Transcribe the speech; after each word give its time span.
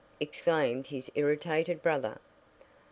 exclaimed 0.19 0.87
his 0.87 1.11
irritated 1.13 1.83
brother. 1.83 2.17